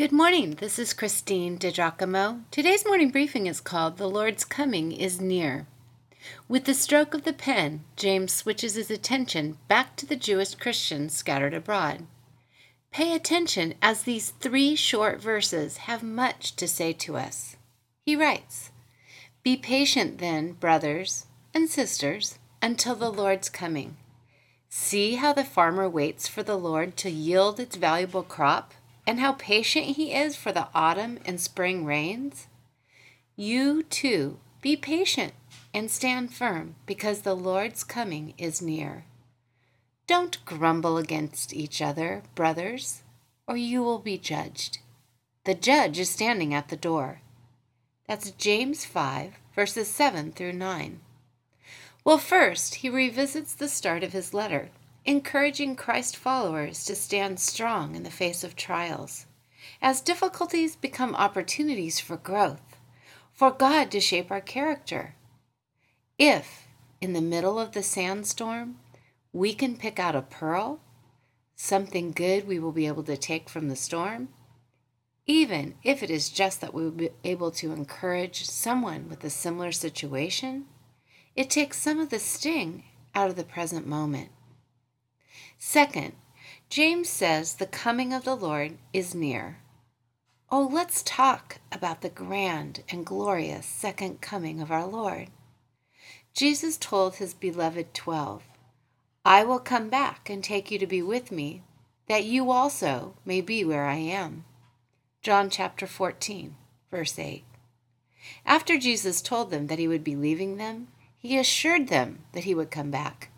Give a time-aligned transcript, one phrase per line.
[0.00, 0.52] Good morning.
[0.52, 2.44] This is Christine DiGiacomo.
[2.50, 5.66] Today's morning briefing is called The Lord's Coming is Near.
[6.48, 11.12] With the stroke of the pen, James switches his attention back to the Jewish Christians
[11.14, 12.06] scattered abroad.
[12.90, 17.56] Pay attention as these three short verses have much to say to us.
[18.06, 18.70] He writes
[19.42, 23.98] Be patient then, brothers and sisters, until the Lord's coming.
[24.70, 28.72] See how the farmer waits for the Lord to yield its valuable crop
[29.10, 32.46] and how patient He is for the autumn and spring rains?
[33.34, 35.32] You too be patient
[35.74, 39.06] and stand firm because the Lord's coming is near.
[40.06, 43.02] Don't grumble against each other, brothers,
[43.48, 44.78] or you will be judged.
[45.42, 47.20] The judge is standing at the door.
[48.06, 51.00] That's James 5, verses 7 through 9.
[52.04, 54.70] Well, first, he revisits the start of his letter
[55.04, 59.26] encouraging Christ followers to stand strong in the face of trials,
[59.80, 62.76] as difficulties become opportunities for growth,
[63.32, 65.14] for God to shape our character.
[66.18, 66.68] If,
[67.00, 68.76] in the middle of the sandstorm,
[69.32, 70.80] we can pick out a pearl,
[71.56, 74.28] something good we will be able to take from the storm,
[75.26, 79.30] even if it is just that we will be able to encourage someone with a
[79.30, 80.66] similar situation,
[81.36, 82.82] it takes some of the sting
[83.14, 84.30] out of the present moment.
[85.62, 86.14] Second,
[86.70, 89.58] James says the coming of the Lord is near.
[90.50, 95.28] Oh, let's talk about the grand and glorious second coming of our Lord.
[96.32, 98.42] Jesus told his beloved twelve,
[99.22, 101.62] I will come back and take you to be with me,
[102.08, 104.46] that you also may be where I am.
[105.20, 106.56] John chapter 14,
[106.90, 107.44] verse 8.
[108.46, 110.88] After Jesus told them that he would be leaving them,
[111.18, 113.29] he assured them that he would come back.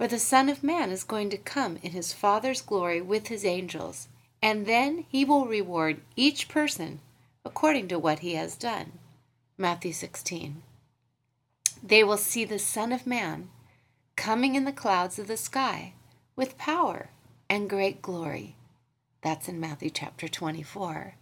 [0.00, 3.44] For the Son of Man is going to come in his Father's glory with his
[3.44, 4.08] angels,
[4.40, 7.00] and then he will reward each person
[7.44, 8.92] according to what he has done.
[9.58, 10.62] Matthew 16.
[11.82, 13.50] They will see the Son of Man
[14.16, 15.92] coming in the clouds of the sky
[16.34, 17.10] with power
[17.50, 18.56] and great glory.
[19.20, 21.16] That's in Matthew chapter 24.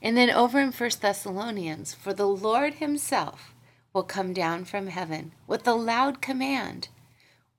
[0.00, 3.52] And then over in 1 Thessalonians, for the Lord himself
[3.92, 6.86] will come down from heaven with a loud command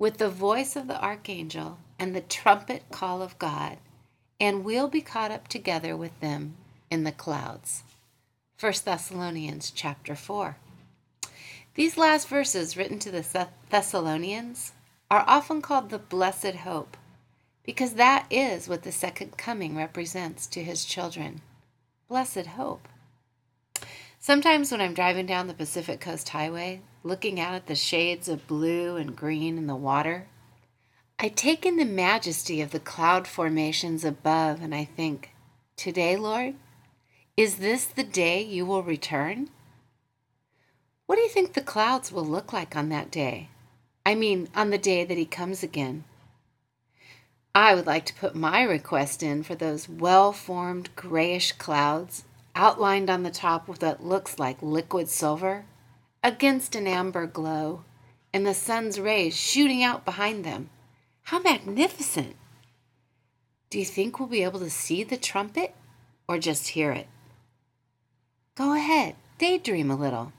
[0.03, 3.77] with the voice of the archangel and the trumpet call of God,
[4.37, 6.55] and we'll be caught up together with them
[6.91, 7.83] in the clouds.
[8.59, 10.57] 1 Thessalonians chapter 4.
[11.75, 14.73] These last verses written to the Thessalonians
[15.09, 16.97] are often called the blessed hope
[17.63, 21.39] because that is what the second coming represents to his children.
[22.09, 22.89] Blessed hope.
[24.19, 28.47] Sometimes when I'm driving down the Pacific Coast Highway, looking out at the shades of
[28.47, 30.27] blue and green in the water,
[31.19, 35.31] I take in the majesty of the cloud formations above and I think,
[35.75, 36.55] Today, Lord,
[37.35, 39.49] is this the day you will return?
[41.05, 43.49] What do you think the clouds will look like on that day?
[44.05, 46.03] I mean, on the day that He comes again.
[47.55, 52.23] I would like to put my request in for those well formed grayish clouds
[52.55, 55.65] outlined on the top with what looks like liquid silver,
[56.23, 57.83] against an amber glow,
[58.33, 60.69] and the sun's rays shooting out behind them.
[61.23, 62.35] How magnificent!
[63.69, 65.75] Do you think we'll be able to see the trumpet
[66.27, 67.07] or just hear it?
[68.55, 70.31] Go ahead, daydream a little.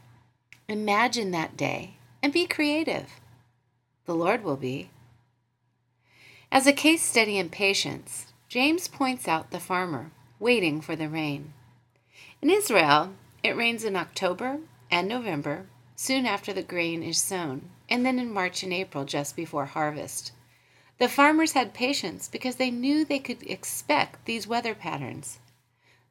[0.69, 3.21] Imagine that day and be creative.
[4.07, 4.91] The Lord will be.
[6.51, 11.53] As a case study in patience, James points out the farmer waiting for the rain.
[12.41, 14.59] In Israel, it rains in October
[14.91, 15.67] and November,
[16.05, 20.33] soon after the grain is sown, and then in March and April, just before harvest.
[20.99, 25.39] The farmers had patience because they knew they could expect these weather patterns.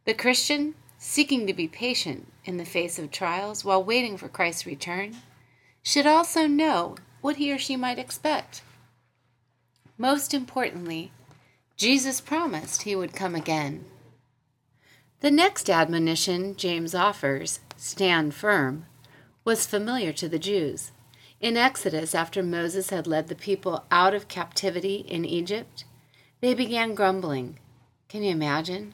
[0.06, 4.66] The Christian, seeking to be patient in the face of trials while waiting for Christ's
[4.66, 5.18] return,
[5.84, 8.64] should also know what he or she might expect.
[10.00, 11.12] Most importantly,
[11.78, 13.86] Jesus promised he would come again.
[15.20, 18.88] The next admonition James offers, stand firm,
[19.44, 20.92] was familiar to the Jews.
[21.40, 25.86] In Exodus, after Moses had led the people out of captivity in Egypt,
[26.42, 27.60] they began grumbling.
[28.08, 28.94] Can you imagine?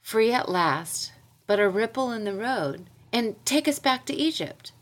[0.00, 1.12] Free at last,
[1.46, 4.72] but a ripple in the road, and take us back to Egypt.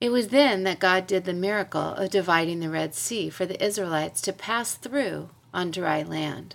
[0.00, 3.62] It was then that God did the miracle of dividing the Red Sea for the
[3.62, 6.54] Israelites to pass through on dry land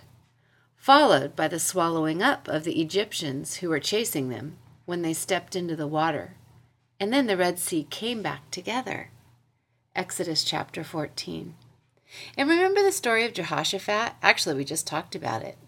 [0.84, 4.54] followed by the swallowing up of the Egyptians who were chasing them
[4.84, 6.36] when they stepped into the water.
[7.00, 9.10] And then the Red Sea came back together.
[9.96, 11.54] Exodus chapter 14.
[12.36, 14.14] And remember the story of Jehoshaphat?
[14.22, 15.58] Actually, we just talked about it.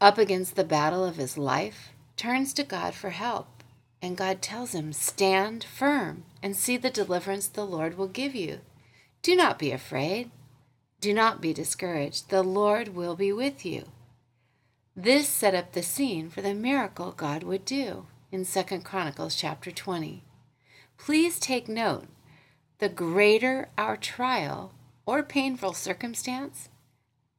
[0.00, 3.64] up against the battle of his life, turns to God for help.
[4.00, 8.60] And God tells him, Stand firm and see the deliverance the Lord will give you.
[9.22, 10.30] Do not be afraid.
[11.00, 12.30] Do not be discouraged.
[12.30, 13.86] The Lord will be with you.
[14.96, 19.70] This set up the scene for the miracle God would do in Second Chronicles chapter
[19.70, 20.22] 20.
[20.98, 22.06] Please take note
[22.78, 24.72] the greater our trial
[25.06, 26.68] or painful circumstance,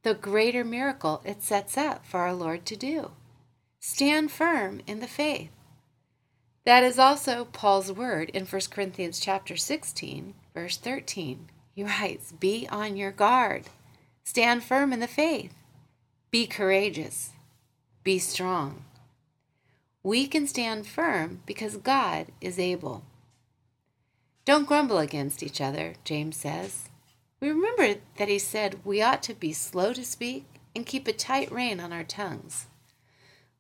[0.01, 3.11] the greater miracle it sets up for our Lord to do.
[3.79, 5.51] Stand firm in the faith.
[6.65, 11.47] That is also Paul's word in 1 Corinthians chapter 16, verse 13.
[11.73, 13.65] He writes, Be on your guard,
[14.23, 15.53] stand firm in the faith,
[16.31, 17.31] be courageous,
[18.03, 18.83] be strong.
[20.03, 23.03] We can stand firm because God is able.
[24.49, 26.89] Don't grumble against each other, James says.
[27.39, 30.43] We remember that he said we ought to be slow to speak
[30.75, 32.65] and keep a tight rein on our tongues.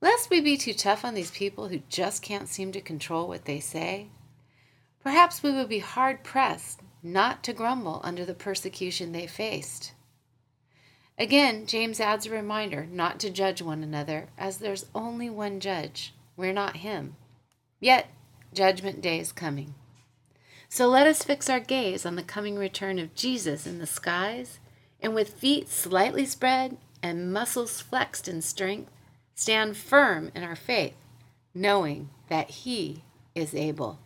[0.01, 3.45] Lest we be too tough on these people who just can't seem to control what
[3.45, 4.07] they say,
[5.03, 9.93] perhaps we would be hard pressed not to grumble under the persecution they faced.
[11.19, 16.15] Again, James adds a reminder not to judge one another, as there's only one judge.
[16.35, 17.15] We're not him.
[17.79, 18.07] Yet,
[18.55, 19.75] judgment day is coming.
[20.71, 24.59] So let us fix our gaze on the coming return of Jesus in the skies,
[25.01, 28.91] and with feet slightly spread and muscles flexed in strength,
[29.33, 30.93] stand firm in our faith,
[31.55, 33.97] knowing that He is able.